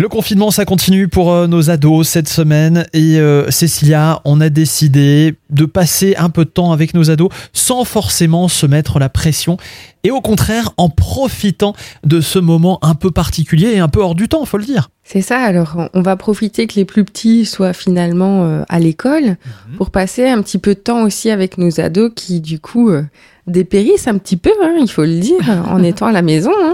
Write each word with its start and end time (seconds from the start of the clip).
Le 0.00 0.08
confinement, 0.08 0.50
ça 0.50 0.64
continue 0.64 1.08
pour 1.08 1.30
euh, 1.30 1.46
nos 1.46 1.68
ados 1.68 2.08
cette 2.08 2.30
semaine. 2.30 2.86
Et 2.94 3.18
euh, 3.18 3.50
Cécilia, 3.50 4.22
on 4.24 4.40
a 4.40 4.48
décidé 4.48 5.34
de 5.50 5.66
passer 5.66 6.16
un 6.16 6.30
peu 6.30 6.46
de 6.46 6.50
temps 6.50 6.72
avec 6.72 6.94
nos 6.94 7.10
ados 7.10 7.28
sans 7.52 7.84
forcément 7.84 8.48
se 8.48 8.64
mettre 8.64 8.98
la 8.98 9.10
pression. 9.10 9.58
Et 10.02 10.10
au 10.10 10.22
contraire, 10.22 10.70
en 10.78 10.88
profitant 10.88 11.74
de 12.02 12.22
ce 12.22 12.38
moment 12.38 12.78
un 12.80 12.94
peu 12.94 13.10
particulier 13.10 13.72
et 13.74 13.78
un 13.78 13.88
peu 13.88 14.00
hors 14.00 14.14
du 14.14 14.26
temps, 14.26 14.46
faut 14.46 14.56
le 14.56 14.64
dire. 14.64 14.88
C'est 15.04 15.20
ça, 15.20 15.38
alors 15.38 15.90
on 15.92 16.00
va 16.00 16.16
profiter 16.16 16.66
que 16.66 16.76
les 16.76 16.86
plus 16.86 17.04
petits 17.04 17.44
soient 17.44 17.74
finalement 17.74 18.44
euh, 18.44 18.62
à 18.70 18.78
l'école 18.78 19.36
pour 19.76 19.90
passer 19.90 20.26
un 20.26 20.40
petit 20.40 20.56
peu 20.56 20.72
de 20.72 20.80
temps 20.80 21.02
aussi 21.02 21.30
avec 21.30 21.58
nos 21.58 21.78
ados 21.78 22.12
qui 22.16 22.40
du 22.40 22.58
coup 22.58 22.88
euh, 22.88 23.02
dépérissent 23.46 24.08
un 24.08 24.16
petit 24.16 24.38
peu, 24.38 24.52
hein, 24.62 24.76
il 24.80 24.90
faut 24.90 25.04
le 25.04 25.18
dire, 25.18 25.42
en 25.68 25.82
étant 25.82 26.06
à 26.06 26.12
la 26.12 26.22
maison. 26.22 26.52
hein. 26.62 26.69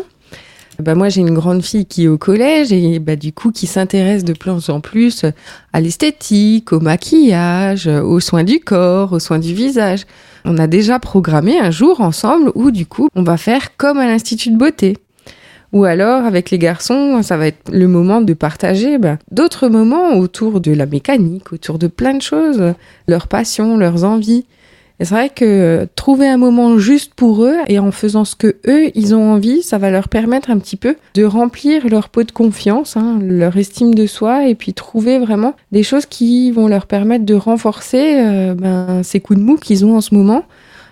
Bah, 0.78 0.94
moi 0.94 1.08
j'ai 1.08 1.22
une 1.22 1.34
grande 1.34 1.62
fille 1.62 1.86
qui 1.86 2.04
est 2.04 2.08
au 2.08 2.18
collège 2.18 2.72
et 2.72 2.98
bah, 2.98 3.16
du 3.16 3.32
coup 3.32 3.50
qui 3.50 3.66
s'intéresse 3.66 4.24
de 4.24 4.32
plus 4.32 4.68
en 4.68 4.80
plus 4.80 5.24
à 5.72 5.80
l'esthétique, 5.80 6.72
au 6.72 6.80
maquillage, 6.80 7.86
aux 7.86 8.20
soins 8.20 8.44
du 8.44 8.60
corps, 8.60 9.12
aux 9.12 9.18
soins 9.18 9.38
du 9.38 9.54
visage. 9.54 10.04
On 10.44 10.58
a 10.58 10.66
déjà 10.66 10.98
programmé 10.98 11.58
un 11.58 11.70
jour 11.70 12.00
ensemble 12.00 12.52
où 12.54 12.70
du 12.70 12.86
coup 12.86 13.08
on 13.14 13.22
va 13.22 13.36
faire 13.36 13.76
comme 13.76 13.98
à 13.98 14.06
l'Institut 14.06 14.50
de 14.50 14.56
beauté. 14.56 14.96
Ou 15.72 15.84
alors, 15.84 16.24
avec 16.24 16.50
les 16.50 16.58
garçons, 16.58 17.22
ça 17.22 17.36
va 17.36 17.48
être 17.48 17.70
le 17.72 17.88
moment 17.88 18.20
de 18.20 18.32
partager 18.34 18.98
bah, 18.98 19.18
d'autres 19.30 19.68
moments 19.68 20.14
autour 20.14 20.60
de 20.60 20.72
la 20.72 20.86
mécanique, 20.86 21.52
autour 21.52 21.78
de 21.78 21.86
plein 21.86 22.14
de 22.14 22.22
choses, 22.22 22.74
leurs 23.08 23.28
passions, 23.28 23.76
leurs 23.76 24.04
envies. 24.04 24.46
Et 24.98 25.04
c'est 25.04 25.14
vrai 25.14 25.28
que 25.28 25.44
euh, 25.44 25.86
trouver 25.94 26.26
un 26.26 26.38
moment 26.38 26.78
juste 26.78 27.12
pour 27.14 27.44
eux 27.44 27.56
et 27.68 27.78
en 27.78 27.92
faisant 27.92 28.24
ce 28.24 28.34
que 28.34 28.56
eux, 28.66 28.90
ils 28.94 29.14
ont 29.14 29.32
envie, 29.32 29.62
ça 29.62 29.76
va 29.76 29.90
leur 29.90 30.08
permettre 30.08 30.50
un 30.50 30.58
petit 30.58 30.76
peu 30.76 30.96
de 31.14 31.24
remplir 31.24 31.86
leur 31.88 32.08
pot 32.08 32.22
de 32.22 32.32
confiance, 32.32 32.96
hein, 32.96 33.18
leur 33.22 33.56
estime 33.56 33.94
de 33.94 34.06
soi 34.06 34.48
et 34.48 34.54
puis 34.54 34.72
trouver 34.72 35.18
vraiment 35.18 35.54
des 35.70 35.82
choses 35.82 36.06
qui 36.06 36.50
vont 36.50 36.66
leur 36.66 36.86
permettre 36.86 37.26
de 37.26 37.34
renforcer 37.34 38.16
euh, 38.18 38.54
ben, 38.54 39.02
ces 39.02 39.20
coups 39.20 39.38
de 39.38 39.44
mou 39.44 39.56
qu'ils 39.56 39.84
ont 39.84 39.96
en 39.96 40.00
ce 40.00 40.14
moment 40.14 40.44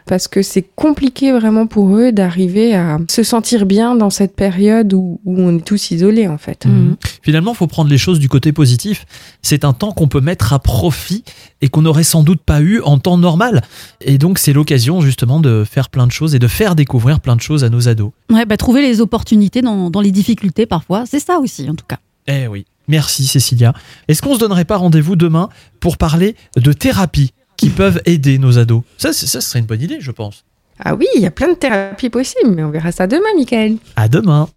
parce 0.06 0.28
que 0.28 0.42
c'est 0.42 0.64
compliqué 0.74 1.32
vraiment 1.32 1.66
pour 1.66 1.96
eux 1.96 2.12
d'arriver 2.12 2.74
à 2.74 2.98
se 3.08 3.22
sentir 3.22 3.66
bien 3.66 3.94
dans 3.94 4.10
cette 4.10 4.36
période 4.36 4.92
où, 4.92 5.20
où 5.24 5.40
on 5.40 5.56
est 5.56 5.64
tous 5.64 5.90
isolés 5.90 6.28
en 6.28 6.38
fait. 6.38 6.66
Mhm. 6.66 6.96
Finalement, 7.22 7.54
faut 7.54 7.66
prendre 7.66 7.90
les 7.90 7.98
choses 7.98 8.18
du 8.18 8.28
côté 8.28 8.52
positif. 8.52 9.06
C'est 9.42 9.64
un 9.64 9.72
temps 9.72 9.92
qu'on 9.92 10.08
peut 10.08 10.20
mettre 10.20 10.52
à 10.52 10.58
profit 10.58 11.24
et 11.62 11.68
qu'on 11.68 11.82
n'aurait 11.82 12.04
sans 12.04 12.22
doute 12.22 12.40
pas 12.42 12.60
eu 12.60 12.80
en 12.82 12.98
temps 12.98 13.16
normal. 13.16 13.62
Et 14.00 14.18
donc, 14.18 14.38
c'est 14.38 14.52
l'occasion 14.52 15.00
justement 15.00 15.40
de 15.40 15.64
faire 15.64 15.88
plein 15.88 16.06
de 16.06 16.12
choses 16.12 16.34
et 16.34 16.38
de 16.38 16.48
faire 16.48 16.74
découvrir 16.74 17.20
plein 17.20 17.36
de 17.36 17.40
choses 17.40 17.64
à 17.64 17.70
nos 17.70 17.88
ados. 17.88 18.10
Ouais, 18.30 18.44
bah, 18.44 18.56
trouver 18.56 18.82
les 18.82 19.00
opportunités 19.00 19.62
dans, 19.62 19.90
dans 19.90 20.00
les 20.00 20.12
difficultés 20.12 20.66
parfois, 20.66 21.04
c'est 21.06 21.20
ça 21.20 21.38
aussi 21.38 21.68
en 21.68 21.74
tout 21.74 21.86
cas. 21.86 21.98
Eh 22.26 22.46
oui. 22.46 22.66
Merci 22.88 23.26
Cécilia. 23.26 23.72
Est-ce 24.08 24.20
qu'on 24.20 24.34
se 24.34 24.40
donnerait 24.40 24.64
pas 24.66 24.76
rendez-vous 24.76 25.16
demain 25.16 25.48
pour 25.80 25.96
parler 25.96 26.36
de 26.56 26.72
thérapie? 26.72 27.32
Qui 27.56 27.70
peuvent 27.70 28.00
aider 28.04 28.38
nos 28.38 28.58
ados 28.58 28.82
ça, 28.98 29.12
ça 29.12 29.40
serait 29.40 29.58
une 29.58 29.66
bonne 29.66 29.82
idée, 29.82 29.98
je 30.00 30.10
pense. 30.10 30.44
Ah 30.78 30.94
oui, 30.94 31.06
il 31.14 31.22
y 31.22 31.26
a 31.26 31.30
plein 31.30 31.48
de 31.48 31.54
thérapies 31.54 32.10
possibles, 32.10 32.50
mais 32.50 32.64
on 32.64 32.70
verra 32.70 32.90
ça 32.90 33.06
demain, 33.06 33.32
Michael. 33.36 33.76
À 33.96 34.08
demain. 34.08 34.48